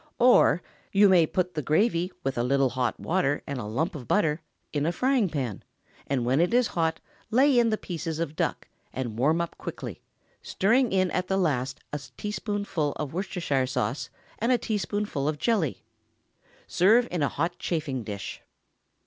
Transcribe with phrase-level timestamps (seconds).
[0.17, 4.07] Or, You may put the gravy, with a little hot water and a lump of
[4.07, 4.41] butter,
[4.73, 5.63] in a frying pan,
[6.07, 10.01] and when it is hot lay in the pieces of duck, and warm up quickly,
[10.41, 14.09] stirring in at the last a teaspoonful of Worcestershire sauce
[14.39, 15.83] and a tablespoonful of jelly.
[16.65, 18.41] Serve in a hot chafing dish.